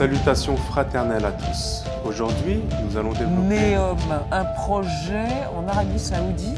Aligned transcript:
Salutations 0.00 0.56
fraternelles 0.56 1.26
à 1.26 1.32
tous. 1.32 1.84
Aujourd'hui, 2.06 2.62
nous 2.82 2.96
allons 2.96 3.12
développer 3.12 3.74
Neom, 3.74 3.98
un 4.32 4.44
projet 4.46 5.28
en 5.54 5.68
Arabie 5.68 5.98
Saoudite. 5.98 6.56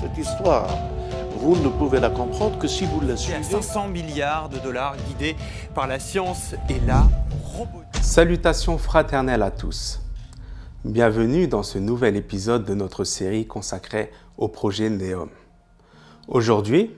Cette 0.00 0.16
histoire, 0.16 0.66
vous 1.36 1.54
ne 1.56 1.68
pouvez 1.68 2.00
la 2.00 2.08
comprendre 2.08 2.58
que 2.58 2.66
si 2.66 2.86
vous 2.86 3.02
la 3.02 3.18
suivez. 3.18 3.42
500 3.42 3.88
milliards 3.88 4.48
de 4.48 4.58
dollars 4.58 4.96
guidés 5.06 5.36
par 5.74 5.86
la 5.86 5.98
science 5.98 6.54
et 6.70 6.80
la 6.86 7.06
robotique. 7.44 8.02
Salutations 8.02 8.78
fraternelles 8.78 9.42
à 9.42 9.50
tous. 9.50 10.00
Bienvenue 10.86 11.46
dans 11.46 11.62
ce 11.62 11.76
nouvel 11.76 12.16
épisode 12.16 12.64
de 12.64 12.72
notre 12.72 13.04
série 13.04 13.46
consacrée 13.46 14.10
au 14.38 14.48
projet 14.48 14.88
Neom. 14.88 15.28
Aujourd'hui, 16.26 16.90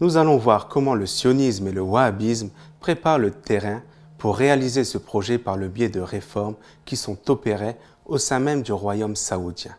nous 0.00 0.16
allons 0.16 0.38
voir 0.38 0.66
comment 0.66 0.96
le 0.96 1.06
sionisme 1.06 1.68
et 1.68 1.72
le 1.72 1.82
wahhabisme 1.82 2.50
préparent 2.80 3.20
le 3.20 3.30
terrain 3.30 3.80
pour 4.18 4.36
réaliser 4.36 4.84
ce 4.84 4.98
projet 4.98 5.38
par 5.38 5.56
le 5.56 5.68
biais 5.68 5.88
de 5.88 6.00
réformes 6.00 6.56
qui 6.84 6.96
sont 6.96 7.30
opérées 7.30 7.76
au 8.04 8.18
sein 8.18 8.40
même 8.40 8.62
du 8.62 8.72
royaume 8.72 9.16
saoudien. 9.16 9.72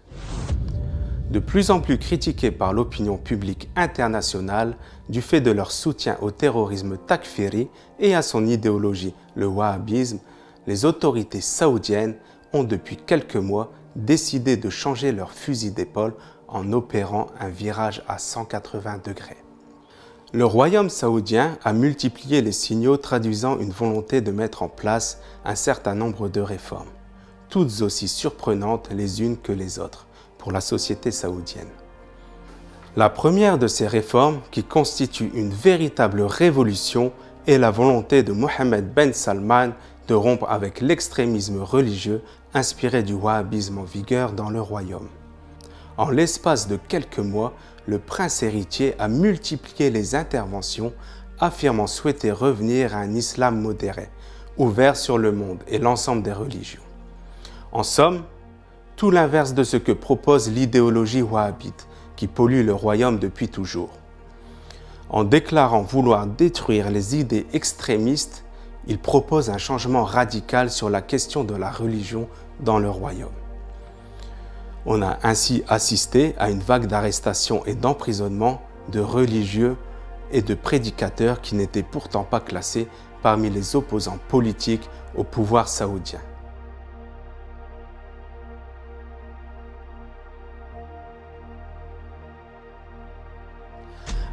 De 1.30 1.40
plus 1.40 1.70
en 1.70 1.80
plus 1.80 2.00
critiqués 2.00 2.50
par 2.50 2.74
l'opinion 2.74 3.18
publique 3.18 3.70
internationale 3.76 4.76
du 5.10 5.22
fait 5.22 5.42
de 5.42 5.52
leur 5.52 5.72
soutien 5.72 6.18
au 6.22 6.32
terrorisme 6.32 6.98
takfiri 6.98 7.68
et 8.00 8.16
à 8.16 8.24
son 8.24 8.48
idéologie, 8.48 9.14
le 9.36 9.46
wahhabisme, 9.46 10.20
les 10.66 10.86
autorités 10.86 11.42
saoudiennes 11.42 12.16
ont 12.54 12.64
depuis 12.64 12.98
quelques 12.98 13.36
mois 13.36 13.72
décidé 13.96 14.58
de 14.58 14.70
changer 14.70 15.12
leur 15.12 15.32
fusil 15.32 15.72
d'épaule 15.72 16.16
en 16.48 16.74
opérant 16.74 17.28
un 17.40 17.50
virage 17.50 18.02
à 18.08 18.18
180 18.18 19.02
degrés. 19.06 19.38
Le 20.32 20.46
royaume 20.46 20.92
saoudien 20.92 21.58
a 21.64 21.74
multiplié 21.74 22.44
les 22.44 22.52
signaux 22.52 22.98
traduisant 22.98 23.58
une 23.58 23.72
volonté 23.72 24.22
de 24.22 24.32
mettre 24.32 24.62
en 24.62 24.70
place 24.70 25.20
un 25.44 25.56
certain 25.56 25.96
nombre 25.96 26.30
de 26.30 26.40
réformes, 26.40 26.92
toutes 27.50 27.82
aussi 27.82 28.08
surprenantes 28.08 28.90
les 28.92 29.24
unes 29.24 29.38
que 29.38 29.52
les 29.52 29.80
autres 29.80 30.06
pour 30.38 30.52
la 30.52 30.62
société 30.62 31.10
saoudienne. 31.10 31.72
La 32.96 33.10
première 33.10 33.58
de 33.58 33.66
ces 33.66 33.88
réformes, 33.88 34.42
qui 34.52 34.64
constitue 34.64 35.32
une 35.34 35.50
véritable 35.50 36.22
révolution, 36.22 37.12
est 37.48 37.58
la 37.58 37.72
volonté 37.72 38.22
de 38.22 38.32
Mohammed 38.32 38.94
Ben 38.94 39.14
Salman 39.14 39.72
de 40.08 40.14
rompre 40.14 40.46
avec 40.48 40.80
l'extrémisme 40.80 41.64
religieux 41.64 42.22
inspiré 42.54 43.02
du 43.02 43.14
wahhabisme 43.14 43.80
en 43.80 43.84
vigueur 43.84 44.34
dans 44.34 44.52
le 44.52 44.62
royaume. 44.62 45.10
En 45.98 46.12
l'espace 46.12 46.68
de 46.68 46.78
quelques 46.88 47.18
mois, 47.18 47.54
le 47.90 47.98
prince 47.98 48.44
héritier 48.44 48.94
a 49.00 49.08
multiplié 49.08 49.90
les 49.90 50.14
interventions, 50.14 50.94
affirmant 51.40 51.88
souhaiter 51.88 52.32
revenir 52.32 52.96
à 52.96 53.00
un 53.00 53.16
islam 53.16 53.60
modéré, 53.60 54.10
ouvert 54.58 54.96
sur 54.96 55.18
le 55.18 55.32
monde 55.32 55.64
et 55.68 55.80
l'ensemble 55.80 56.22
des 56.22 56.32
religions. 56.32 56.84
En 57.72 57.82
somme, 57.82 58.22
tout 58.96 59.10
l'inverse 59.10 59.56
de 59.56 59.64
ce 59.64 59.76
que 59.76 59.92
propose 59.92 60.52
l'idéologie 60.52 61.24
wahhabite, 61.24 61.88
qui 62.16 62.28
pollue 62.28 62.64
le 62.64 62.76
royaume 62.76 63.18
depuis 63.18 63.48
toujours. 63.48 63.90
En 65.10 65.24
déclarant 65.24 65.82
vouloir 65.82 66.28
détruire 66.28 66.92
les 66.92 67.18
idées 67.18 67.48
extrémistes, 67.54 68.46
il 68.86 69.00
propose 69.00 69.50
un 69.50 69.58
changement 69.58 70.04
radical 70.04 70.70
sur 70.70 70.92
la 70.92 71.02
question 71.02 71.44
de 71.44 71.56
la 71.56 71.72
religion 71.72 72.28
dans 72.60 72.78
le 72.78 72.90
royaume. 72.90 73.30
On 74.86 75.02
a 75.02 75.18
ainsi 75.24 75.64
assisté 75.68 76.36
à 76.38 76.50
une 76.50 76.60
vague 76.60 76.88
d'arrestations 76.88 77.66
et 77.66 77.76
d'emprisonnements 77.76 78.62
de 78.92 79.00
religieux 79.00 79.76
et 80.32 80.42
de 80.42 80.54
prédicateurs 80.54 81.42
qui 81.42 81.56
n'étaient 81.56 81.84
pourtant 81.84 82.24
pas 82.24 82.40
classés 82.40 82.88
parmi 83.22 83.50
les 83.50 83.76
opposants 83.76 84.20
politiques 84.30 84.90
au 85.16 85.24
pouvoir 85.24 85.68
saoudien. 85.68 86.20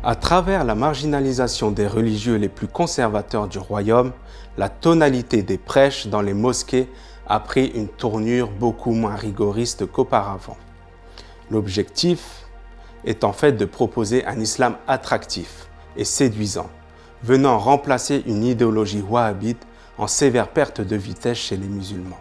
À 0.05 0.15
travers 0.15 0.63
la 0.63 0.77
marginalisation 0.77 1.73
des 1.73 1.89
religieux 1.89 2.37
les 2.37 2.49
plus 2.49 2.69
conservateurs 2.69 3.49
du 3.49 3.59
royaume, 3.59 4.13
la 4.57 4.69
tonalité 4.69 5.43
des 5.43 5.59
prêches 5.59 6.07
dans 6.07 6.21
les 6.21 6.35
mosquées 6.35 6.89
a 7.27 7.41
pris 7.41 7.67
une 7.67 7.89
tournure 7.89 8.51
beaucoup 8.51 8.93
moins 8.93 9.17
rigoriste 9.17 9.87
qu'auparavant. 9.87 10.57
L'objectif 11.51 12.47
est 13.05 13.25
en 13.25 13.33
fait 13.33 13.53
de 13.53 13.65
proposer 13.65 14.25
un 14.27 14.41
islam 14.41 14.77
attractif 14.87 15.69
et 15.97 16.05
séduisant, 16.05 16.71
venant 17.23 17.59
remplacer 17.59 18.23
une 18.27 18.45
idéologie 18.45 19.03
wahhabite 19.09 19.67
en 19.99 20.07
sévère 20.07 20.49
perte 20.49 20.81
de 20.81 20.97
vitesse 20.97 21.39
chez 21.39 21.57
les 21.57 21.69
musulmans. 21.69 22.19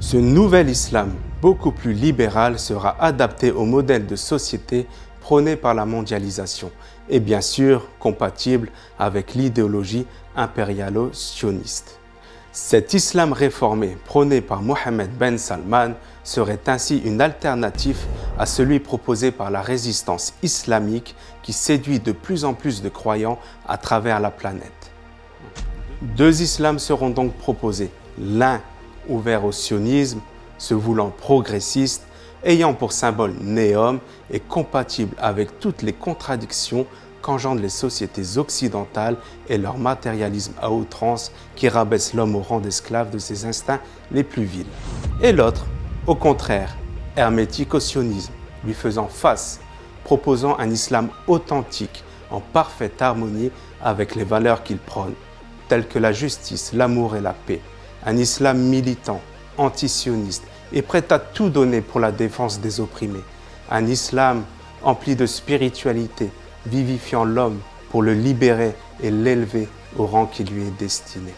Ce 0.00 0.16
nouvel 0.16 0.68
islam, 0.68 1.14
beaucoup 1.40 1.72
plus 1.72 1.94
libéral, 1.94 2.58
sera 2.58 2.96
adapté 3.02 3.50
au 3.50 3.64
modèle 3.64 4.06
de 4.06 4.16
société 4.16 4.86
prôné 5.20 5.56
par 5.56 5.72
la 5.74 5.86
mondialisation 5.86 6.70
et 7.08 7.20
bien 7.20 7.40
sûr 7.40 7.88
compatible 7.98 8.70
avec 8.98 9.34
l'idéologie 9.34 10.06
impérialo-sioniste. 10.36 11.98
Cet 12.56 12.94
islam 12.94 13.32
réformé 13.32 13.98
prôné 14.04 14.40
par 14.40 14.62
Mohammed 14.62 15.10
Ben 15.18 15.38
Salman 15.38 15.94
serait 16.22 16.60
ainsi 16.68 16.98
une 16.98 17.20
alternative 17.20 17.98
à 18.38 18.46
celui 18.46 18.78
proposé 18.78 19.32
par 19.32 19.50
la 19.50 19.60
résistance 19.60 20.34
islamique 20.40 21.16
qui 21.42 21.52
séduit 21.52 21.98
de 21.98 22.12
plus 22.12 22.44
en 22.44 22.54
plus 22.54 22.80
de 22.80 22.88
croyants 22.88 23.40
à 23.66 23.76
travers 23.76 24.20
la 24.20 24.30
planète. 24.30 24.92
Deux 26.00 26.42
islams 26.42 26.78
seront 26.78 27.10
donc 27.10 27.34
proposés, 27.34 27.90
l'un 28.20 28.60
ouvert 29.08 29.44
au 29.44 29.50
sionisme, 29.50 30.20
se 30.56 30.74
voulant 30.74 31.10
progressiste, 31.10 32.06
ayant 32.44 32.72
pour 32.72 32.92
symbole 32.92 33.34
Néom 33.40 33.98
et 34.30 34.38
compatible 34.38 35.16
avec 35.18 35.58
toutes 35.58 35.82
les 35.82 35.92
contradictions 35.92 36.86
qu'engendrent 37.24 37.62
les 37.62 37.70
sociétés 37.70 38.36
occidentales 38.36 39.16
et 39.48 39.56
leur 39.56 39.78
matérialisme 39.78 40.52
à 40.60 40.70
outrance 40.70 41.32
qui 41.56 41.70
rabaisse 41.70 42.12
l'homme 42.12 42.36
au 42.36 42.42
rang 42.42 42.60
d'esclave 42.60 43.10
de 43.10 43.16
ses 43.16 43.46
instincts 43.46 43.80
les 44.12 44.22
plus 44.22 44.44
vils. 44.44 44.66
Et 45.22 45.32
l'autre, 45.32 45.64
au 46.06 46.14
contraire, 46.14 46.76
hermétique 47.16 47.72
au 47.72 47.80
sionisme, 47.80 48.32
lui 48.62 48.74
faisant 48.74 49.08
face, 49.08 49.60
proposant 50.04 50.58
un 50.58 50.68
islam 50.70 51.08
authentique 51.26 52.04
en 52.30 52.40
parfaite 52.40 53.00
harmonie 53.00 53.50
avec 53.82 54.14
les 54.14 54.24
valeurs 54.24 54.62
qu'il 54.62 54.78
prône, 54.78 55.14
telles 55.68 55.88
que 55.88 55.98
la 55.98 56.12
justice, 56.12 56.74
l'amour 56.74 57.16
et 57.16 57.22
la 57.22 57.32
paix, 57.32 57.62
un 58.04 58.18
islam 58.18 58.58
militant, 58.58 59.22
antisioniste 59.56 60.44
et 60.74 60.82
prêt 60.82 61.10
à 61.10 61.18
tout 61.18 61.48
donner 61.48 61.80
pour 61.80 62.00
la 62.00 62.12
défense 62.12 62.60
des 62.60 62.80
opprimés, 62.80 63.24
un 63.70 63.86
islam 63.86 64.44
empli 64.82 65.16
de 65.16 65.24
spiritualité, 65.24 66.30
vivifiant 66.66 67.24
l'homme 67.24 67.60
pour 67.90 68.02
le 68.02 68.14
libérer 68.14 68.74
et 69.02 69.10
l'élever 69.10 69.68
au 69.96 70.06
rang 70.06 70.26
qui 70.26 70.44
lui 70.44 70.62
est 70.62 70.78
destiné. 70.78 71.32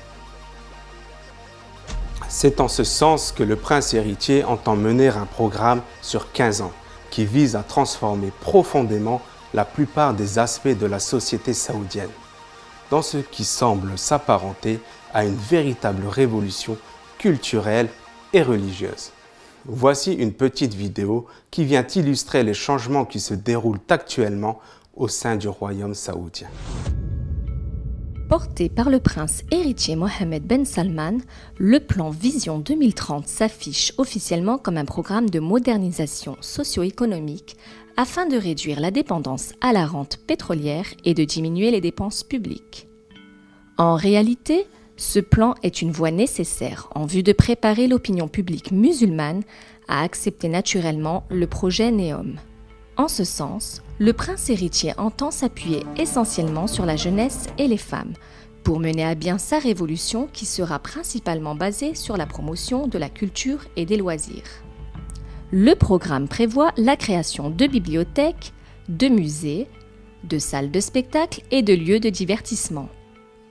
C'est 2.28 2.60
en 2.60 2.68
ce 2.68 2.84
sens 2.84 3.32
que 3.32 3.42
le 3.42 3.56
prince 3.56 3.94
héritier 3.94 4.44
entend 4.44 4.76
mener 4.76 5.08
un 5.08 5.26
programme 5.26 5.82
sur 6.02 6.32
15 6.32 6.62
ans 6.62 6.72
qui 7.10 7.24
vise 7.24 7.56
à 7.56 7.62
transformer 7.62 8.32
profondément 8.40 9.22
la 9.54 9.64
plupart 9.64 10.12
des 10.12 10.38
aspects 10.38 10.68
de 10.68 10.86
la 10.86 10.98
société 10.98 11.54
saoudienne, 11.54 12.10
dans 12.90 13.02
ce 13.02 13.18
qui 13.18 13.44
semble 13.44 13.96
s'apparenter 13.96 14.80
à 15.14 15.24
une 15.24 15.36
véritable 15.36 16.06
révolution 16.06 16.76
culturelle 17.18 17.88
et 18.32 18.42
religieuse. 18.42 19.12
Voici 19.64 20.12
une 20.12 20.32
petite 20.32 20.74
vidéo 20.74 21.26
qui 21.50 21.64
vient 21.64 21.86
illustrer 21.94 22.42
les 22.42 22.54
changements 22.54 23.04
qui 23.04 23.18
se 23.18 23.34
déroulent 23.34 23.80
actuellement 23.88 24.60
au 24.96 25.08
sein 25.08 25.36
du 25.36 25.48
royaume 25.48 25.94
saoudien. 25.94 26.48
Porté 28.28 28.68
par 28.68 28.90
le 28.90 28.98
prince 28.98 29.44
héritier 29.52 29.94
Mohammed 29.94 30.44
Ben 30.44 30.64
Salman, 30.64 31.18
le 31.58 31.78
plan 31.78 32.10
Vision 32.10 32.58
2030 32.58 33.28
s'affiche 33.28 33.92
officiellement 33.98 34.58
comme 34.58 34.78
un 34.78 34.84
programme 34.84 35.30
de 35.30 35.38
modernisation 35.38 36.36
socio-économique 36.40 37.56
afin 37.96 38.26
de 38.26 38.36
réduire 38.36 38.80
la 38.80 38.90
dépendance 38.90 39.52
à 39.60 39.72
la 39.72 39.86
rente 39.86 40.16
pétrolière 40.26 40.86
et 41.04 41.14
de 41.14 41.22
diminuer 41.22 41.70
les 41.70 41.80
dépenses 41.80 42.24
publiques. 42.24 42.88
En 43.78 43.94
réalité, 43.94 44.66
ce 44.96 45.20
plan 45.20 45.54
est 45.62 45.82
une 45.82 45.92
voie 45.92 46.10
nécessaire 46.10 46.88
en 46.94 47.06
vue 47.06 47.22
de 47.22 47.32
préparer 47.32 47.86
l'opinion 47.86 48.26
publique 48.26 48.72
musulmane 48.72 49.42
à 49.86 50.02
accepter 50.02 50.48
naturellement 50.48 51.24
le 51.30 51.46
projet 51.46 51.92
Neom. 51.92 52.36
En 52.96 53.08
ce 53.08 53.24
sens, 53.24 53.82
le 53.98 54.12
prince 54.12 54.48
héritier 54.48 54.92
entend 54.98 55.30
s'appuyer 55.30 55.84
essentiellement 55.98 56.66
sur 56.66 56.86
la 56.86 56.96
jeunesse 56.96 57.46
et 57.58 57.68
les 57.68 57.76
femmes 57.76 58.14
pour 58.64 58.80
mener 58.80 59.04
à 59.04 59.14
bien 59.14 59.38
sa 59.38 59.58
révolution 59.58 60.28
qui 60.32 60.44
sera 60.44 60.78
principalement 60.78 61.54
basée 61.54 61.94
sur 61.94 62.16
la 62.16 62.26
promotion 62.26 62.88
de 62.88 62.98
la 62.98 63.08
culture 63.08 63.60
et 63.76 63.86
des 63.86 63.96
loisirs. 63.96 64.64
Le 65.52 65.74
programme 65.74 66.26
prévoit 66.26 66.72
la 66.76 66.96
création 66.96 67.50
de 67.50 67.66
bibliothèques, 67.66 68.52
de 68.88 69.08
musées, 69.08 69.68
de 70.24 70.38
salles 70.38 70.72
de 70.72 70.80
spectacle 70.80 71.42
et 71.50 71.62
de 71.62 71.74
lieux 71.74 72.00
de 72.00 72.08
divertissement. 72.08 72.88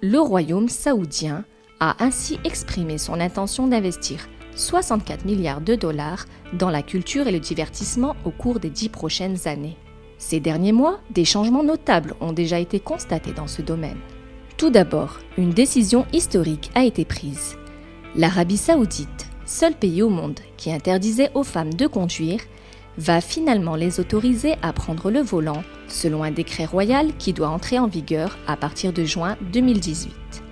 Le 0.01 0.19
royaume 0.19 0.67
saoudien 0.67 1.45
a 1.79 2.03
ainsi 2.03 2.37
exprimé 2.43 2.97
son 2.97 3.19
intention 3.21 3.67
d'investir 3.67 4.27
64 4.55 5.25
milliards 5.25 5.61
de 5.61 5.75
dollars 5.75 6.25
dans 6.53 6.69
la 6.69 6.81
culture 6.81 7.27
et 7.27 7.31
le 7.31 7.39
divertissement 7.39 8.15
au 8.25 8.31
cours 8.31 8.59
des 8.59 8.69
dix 8.69 8.89
prochaines 8.89 9.47
années. 9.47 9.77
Ces 10.17 10.39
derniers 10.39 10.71
mois, 10.71 10.99
des 11.11 11.25
changements 11.25 11.63
notables 11.63 12.15
ont 12.21 12.31
déjà 12.31 12.59
été 12.59 12.79
constatés 12.79 13.33
dans 13.33 13.47
ce 13.47 13.61
domaine. 13.61 13.99
Tout 14.57 14.69
d'abord, 14.69 15.19
une 15.37 15.51
décision 15.51 16.05
historique 16.13 16.71
a 16.75 16.85
été 16.85 17.03
prise. 17.03 17.57
L'Arabie 18.15 18.57
saoudite, 18.57 19.27
seul 19.45 19.73
pays 19.73 20.01
au 20.01 20.09
monde 20.09 20.39
qui 20.55 20.71
interdisait 20.71 21.31
aux 21.33 21.43
femmes 21.43 21.73
de 21.73 21.87
conduire, 21.87 22.39
va 22.97 23.19
finalement 23.19 23.75
les 23.75 23.99
autoriser 23.99 24.55
à 24.61 24.71
prendre 24.71 25.11
le 25.11 25.19
volant 25.19 25.63
selon 25.89 26.23
un 26.23 26.31
décret 26.31 26.63
royal 26.63 27.13
qui 27.17 27.33
doit 27.33 27.49
entrer 27.49 27.77
en 27.77 27.87
vigueur 27.87 28.37
à 28.47 28.55
partir 28.55 28.93
de 28.93 29.03
juin 29.03 29.35
2018. 29.51 30.44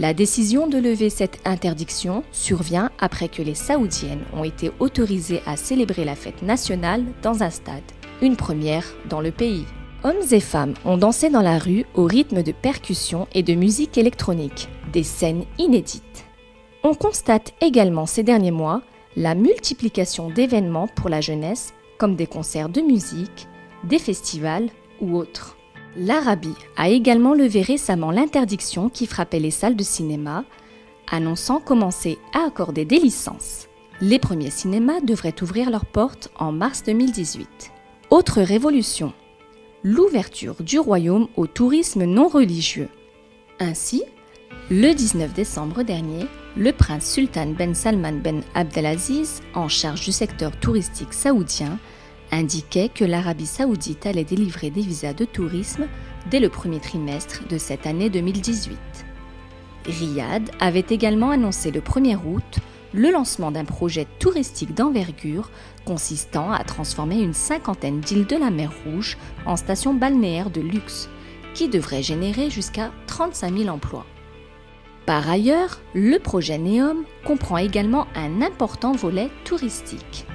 La 0.00 0.14
décision 0.14 0.66
de 0.66 0.78
lever 0.78 1.10
cette 1.10 1.46
interdiction 1.46 2.24
survient 2.32 2.90
après 2.98 3.28
que 3.28 3.42
les 3.42 3.54
Saoudiennes 3.54 4.24
ont 4.32 4.44
été 4.44 4.70
autorisées 4.78 5.42
à 5.44 5.58
célébrer 5.58 6.06
la 6.06 6.14
fête 6.14 6.40
nationale 6.40 7.04
dans 7.20 7.42
un 7.42 7.50
stade, 7.50 7.84
une 8.22 8.34
première 8.34 8.86
dans 9.10 9.20
le 9.20 9.30
pays. 9.30 9.66
Hommes 10.02 10.24
et 10.30 10.40
femmes 10.40 10.72
ont 10.86 10.96
dansé 10.96 11.28
dans 11.28 11.42
la 11.42 11.58
rue 11.58 11.84
au 11.92 12.04
rythme 12.04 12.42
de 12.42 12.52
percussions 12.52 13.28
et 13.34 13.42
de 13.42 13.52
musique 13.52 13.98
électronique, 13.98 14.70
des 14.90 15.02
scènes 15.02 15.44
inédites. 15.58 16.24
On 16.82 16.94
constate 16.94 17.52
également 17.60 18.06
ces 18.06 18.22
derniers 18.22 18.52
mois 18.52 18.80
la 19.16 19.34
multiplication 19.34 20.30
d'événements 20.30 20.88
pour 20.88 21.10
la 21.10 21.20
jeunesse 21.20 21.74
comme 21.98 22.16
des 22.16 22.26
concerts 22.26 22.70
de 22.70 22.80
musique, 22.80 23.48
des 23.84 23.98
festivals 23.98 24.70
ou 25.02 25.18
autres. 25.18 25.58
L'Arabie 25.96 26.54
a 26.76 26.88
également 26.88 27.34
levé 27.34 27.62
récemment 27.62 28.10
l'interdiction 28.10 28.88
qui 28.88 29.06
frappait 29.06 29.40
les 29.40 29.50
salles 29.50 29.76
de 29.76 29.82
cinéma, 29.82 30.44
annonçant 31.10 31.60
commencer 31.60 32.18
à 32.32 32.46
accorder 32.46 32.84
des 32.84 32.98
licences. 32.98 33.68
Les 34.00 34.18
premiers 34.18 34.50
cinémas 34.50 35.00
devraient 35.00 35.42
ouvrir 35.42 35.70
leurs 35.70 35.86
portes 35.86 36.30
en 36.38 36.52
mars 36.52 36.84
2018. 36.84 37.72
Autre 38.10 38.40
révolution, 38.40 39.12
l'ouverture 39.82 40.62
du 40.62 40.78
royaume 40.78 41.28
au 41.36 41.46
tourisme 41.46 42.04
non 42.04 42.28
religieux. 42.28 42.88
Ainsi, 43.58 44.02
le 44.70 44.92
19 44.92 45.34
décembre 45.34 45.82
dernier, 45.82 46.26
le 46.56 46.72
prince 46.72 47.10
Sultan 47.12 47.48
Ben 47.48 47.74
Salman 47.74 48.20
Ben 48.22 48.42
Abdelaziz, 48.54 49.42
en 49.54 49.68
charge 49.68 50.04
du 50.04 50.12
secteur 50.12 50.56
touristique 50.58 51.12
saoudien, 51.12 51.78
indiquait 52.32 52.88
que 52.88 53.04
l'Arabie 53.04 53.46
saoudite 53.46 54.06
allait 54.06 54.24
délivrer 54.24 54.70
des 54.70 54.82
visas 54.82 55.12
de 55.12 55.24
tourisme 55.24 55.86
dès 56.30 56.40
le 56.40 56.48
premier 56.48 56.80
trimestre 56.80 57.46
de 57.48 57.58
cette 57.58 57.86
année 57.86 58.10
2018. 58.10 58.78
Riyad 59.86 60.50
avait 60.60 60.84
également 60.90 61.30
annoncé 61.30 61.70
le 61.70 61.80
1er 61.80 62.16
août 62.16 62.60
le 62.92 63.10
lancement 63.10 63.50
d'un 63.50 63.64
projet 63.64 64.06
touristique 64.18 64.74
d'envergure 64.74 65.50
consistant 65.84 66.50
à 66.50 66.64
transformer 66.64 67.20
une 67.20 67.34
cinquantaine 67.34 68.00
d'îles 68.00 68.26
de 68.26 68.36
la 68.36 68.50
mer 68.50 68.72
Rouge 68.84 69.16
en 69.46 69.56
stations 69.56 69.94
balnéaires 69.94 70.50
de 70.50 70.60
luxe, 70.60 71.08
qui 71.54 71.68
devrait 71.68 72.02
générer 72.02 72.50
jusqu'à 72.50 72.90
35 73.06 73.56
000 73.56 73.68
emplois. 73.68 74.06
Par 75.06 75.28
ailleurs, 75.28 75.80
le 75.94 76.18
projet 76.18 76.58
NEOM 76.58 77.04
comprend 77.24 77.56
également 77.56 78.06
un 78.14 78.42
important 78.42 78.92
volet 78.92 79.30
touristique. 79.44 80.26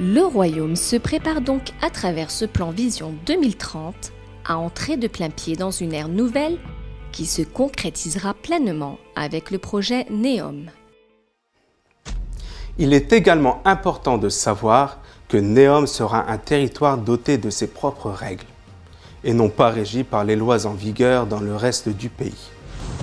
Le 0.00 0.24
Royaume 0.24 0.76
se 0.76 0.94
prépare 0.94 1.40
donc 1.40 1.72
à 1.82 1.90
travers 1.90 2.30
ce 2.30 2.44
plan 2.44 2.70
Vision 2.70 3.14
2030 3.26 4.12
à 4.44 4.56
entrer 4.56 4.96
de 4.96 5.08
plein 5.08 5.28
pied 5.28 5.56
dans 5.56 5.72
une 5.72 5.92
ère 5.92 6.06
nouvelle 6.06 6.58
qui 7.10 7.26
se 7.26 7.42
concrétisera 7.42 8.34
pleinement 8.34 8.98
avec 9.16 9.50
le 9.50 9.58
projet 9.58 10.06
NEOM. 10.08 10.66
Il 12.78 12.94
est 12.94 13.12
également 13.12 13.60
important 13.64 14.18
de 14.18 14.28
savoir 14.28 15.00
que 15.26 15.36
NEOM 15.36 15.88
sera 15.88 16.30
un 16.30 16.38
territoire 16.38 16.96
doté 16.96 17.36
de 17.36 17.50
ses 17.50 17.66
propres 17.66 18.10
règles 18.10 18.46
et 19.24 19.32
non 19.34 19.48
pas 19.48 19.70
régi 19.70 20.04
par 20.04 20.22
les 20.22 20.36
lois 20.36 20.64
en 20.64 20.74
vigueur 20.74 21.26
dans 21.26 21.40
le 21.40 21.56
reste 21.56 21.88
du 21.88 22.08
pays. 22.08 22.50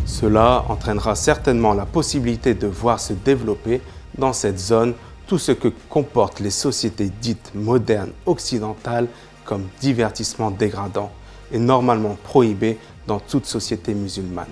Cela 0.05 0.63
entraînera 0.69 1.15
certainement 1.15 1.73
la 1.73 1.85
possibilité 1.85 2.53
de 2.53 2.67
voir 2.67 3.01
se 3.01 3.11
développer 3.11 3.81
dans 4.17 4.31
cette 4.31 4.59
zone 4.59 4.93
tout 5.27 5.37
ce 5.37 5.51
que 5.51 5.69
comportent 5.89 6.39
les 6.39 6.51
sociétés 6.51 7.11
dites 7.21 7.51
modernes 7.55 8.11
occidentales 8.25 9.07
comme 9.43 9.67
divertissement 9.79 10.51
dégradant 10.51 11.11
et 11.51 11.59
normalement 11.59 12.17
prohibé 12.23 12.77
dans 13.07 13.19
toute 13.19 13.45
société 13.45 13.93
musulmane, 13.93 14.51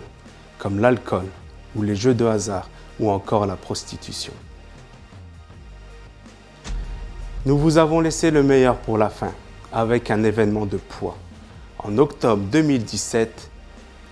comme 0.57 0.79
l'alcool 0.79 1.25
ou 1.75 1.81
les 1.81 1.95
jeux 1.95 2.13
de 2.13 2.25
hasard 2.25 2.69
ou 2.99 3.09
encore 3.09 3.45
la 3.45 3.55
prostitution. 3.55 4.33
Nous 7.45 7.57
vous 7.57 7.77
avons 7.77 7.99
laissé 7.99 8.31
le 8.31 8.43
meilleur 8.43 8.77
pour 8.77 8.97
la 8.97 9.09
fin 9.09 9.31
avec 9.71 10.11
un 10.11 10.23
événement 10.23 10.65
de 10.65 10.77
poids. 10.77 11.17
En 11.79 11.97
octobre 11.97 12.43
2017, 12.43 13.49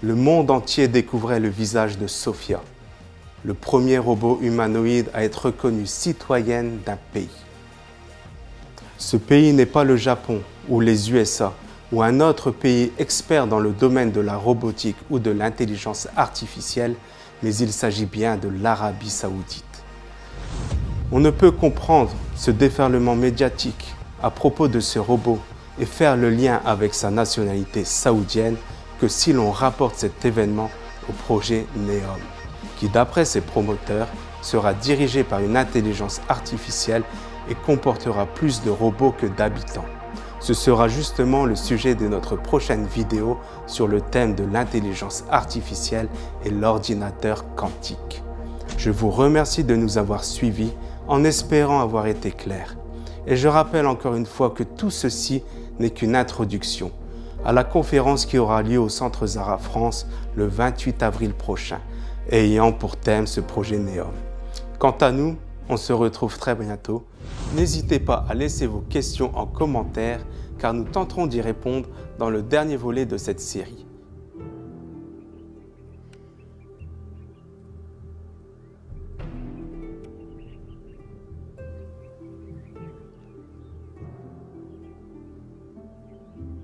le 0.04 0.16
monde 0.16 0.52
entier 0.52 0.88
découvrait 0.88 1.40
le 1.40 1.48
visage 1.48 1.98
de 1.98 2.08
Sophia, 2.08 2.62
le 3.44 3.54
premier 3.54 3.98
robot 3.98 4.40
humanoïde 4.42 5.10
à 5.14 5.24
être 5.24 5.48
reconnu 5.48 5.86
citoyenne 5.86 6.80
d'un 6.86 6.98
pays. 7.14 7.30
Ce 8.98 9.18
pays 9.18 9.52
n'est 9.54 9.66
pas 9.66 9.84
le 9.84 9.98
Japon 9.98 10.42
ou 10.70 10.80
les 10.80 11.12
USA 11.12 11.54
ou 11.92 12.02
un 12.04 12.20
autre 12.22 12.52
pays 12.52 12.92
expert 13.00 13.48
dans 13.48 13.60
le 13.60 13.72
domaine 13.72 14.12
de 14.12 14.22
la 14.22 14.38
robotique 14.38 14.96
ou 15.10 15.20
de 15.20 15.32
l'intelligence 15.32 16.08
artificielle, 16.16 16.96
mais 17.44 17.54
il 17.56 17.74
s'agit 17.74 18.06
bien 18.06 18.38
de 18.38 18.48
l'Arabie 18.48 19.10
saoudite. 19.10 19.66
On 21.12 21.20
ne 21.20 21.32
peut 21.32 21.52
comprendre 21.52 22.12
ce 22.36 22.52
déferlement 22.52 23.16
médiatique 23.16 23.94
à 24.24 24.30
propos 24.30 24.68
de 24.68 24.80
ce 24.80 25.00
robot 25.00 25.40
et 25.80 25.86
faire 25.86 26.16
le 26.16 26.30
lien 26.30 26.62
avec 26.64 26.94
sa 26.94 27.10
nationalité 27.10 27.84
saoudienne 27.84 28.56
que 29.02 29.08
si 29.08 29.34
l'on 29.34 29.52
rapporte 29.52 29.96
cet 29.96 30.24
événement 30.24 30.70
au 31.10 31.14
projet 31.14 31.66
NEOM 31.76 32.41
qui 32.82 32.90
d'après 32.90 33.26
ses 33.26 33.42
promoteurs 33.42 34.08
sera 34.42 34.74
dirigé 34.74 35.24
par 35.24 35.42
une 35.42 35.56
intelligence 35.56 36.20
artificielle 36.28 37.04
et 37.48 37.54
comportera 37.54 38.26
plus 38.26 38.64
de 38.64 38.72
robots 38.72 39.14
que 39.16 39.28
d'habitants. 39.28 39.86
Ce 40.40 40.56
sera 40.56 40.88
justement 40.88 41.46
le 41.46 41.56
sujet 41.56 41.94
de 41.94 42.08
notre 42.08 42.36
prochaine 42.38 42.88
vidéo 42.88 43.38
sur 43.68 43.88
le 43.88 44.02
thème 44.02 44.34
de 44.34 44.44
l'intelligence 44.44 45.26
artificielle 45.30 46.10
et 46.44 46.50
l'ordinateur 46.50 47.46
quantique. 47.54 48.24
Je 48.80 48.90
vous 48.90 49.12
remercie 49.12 49.64
de 49.64 49.76
nous 49.76 50.00
avoir 50.00 50.24
suivis 50.24 50.74
en 51.08 51.24
espérant 51.24 51.82
avoir 51.82 52.08
été 52.08 52.32
clair. 52.32 52.78
Et 53.28 53.36
je 53.36 53.48
rappelle 53.48 53.86
encore 53.86 54.16
une 54.16 54.26
fois 54.26 54.50
que 54.50 54.64
tout 54.64 54.90
ceci 54.90 55.44
n'est 55.78 55.92
qu'une 55.92 56.16
introduction 56.16 56.92
à 57.46 57.52
la 57.54 57.64
conférence 57.64 58.26
qui 58.26 58.40
aura 58.40 58.64
lieu 58.64 58.80
au 58.80 58.90
Centre 58.90 59.28
Zara 59.28 59.60
France 59.60 60.08
le 60.36 60.48
28 60.48 61.04
avril 61.04 61.34
prochain 61.34 61.80
ayant 62.30 62.72
pour 62.72 62.98
thème 62.98 63.28
ce 63.28 63.42
projet 63.42 63.78
NEOM. 63.78 64.14
Quant 64.80 64.98
à 65.02 65.12
nous, 65.12 65.38
on 65.70 65.78
se 65.78 65.94
retrouve 65.94 66.38
très 66.38 66.56
bientôt. 66.56 67.06
N'hésitez 67.56 68.00
pas 68.00 68.26
à 68.30 68.34
laisser 68.34 68.68
vos 68.68 68.82
questions 68.82 69.32
en 69.38 69.46
commentaire 69.46 70.26
car 70.60 70.74
nous 70.74 70.84
tenterons 70.84 71.28
d'y 71.28 71.42
répondre 71.42 71.88
dans 72.20 72.30
le 72.30 72.42
dernier 72.42 72.78
volet 72.78 73.06
de 73.06 73.18
cette 73.18 73.40
série. 73.40 73.86